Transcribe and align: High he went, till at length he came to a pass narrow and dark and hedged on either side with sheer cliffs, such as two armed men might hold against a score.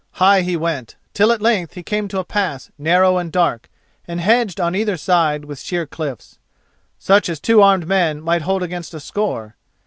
High 0.13 0.41
he 0.41 0.57
went, 0.57 0.95
till 1.13 1.31
at 1.31 1.43
length 1.43 1.75
he 1.75 1.83
came 1.83 2.07
to 2.07 2.17
a 2.17 2.23
pass 2.25 2.71
narrow 2.75 3.17
and 3.19 3.31
dark 3.31 3.69
and 4.07 4.19
hedged 4.19 4.59
on 4.59 4.73
either 4.75 4.97
side 4.97 5.45
with 5.45 5.59
sheer 5.59 5.85
cliffs, 5.85 6.39
such 6.97 7.29
as 7.29 7.39
two 7.39 7.61
armed 7.61 7.85
men 7.87 8.19
might 8.19 8.41
hold 8.41 8.63
against 8.63 8.95
a 8.95 8.99
score. 8.99 9.55